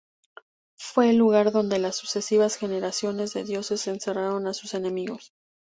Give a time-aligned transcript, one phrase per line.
[0.79, 5.31] Fue el lugar donde las sucesivas generaciones de dioses encerraron a sus enemigos.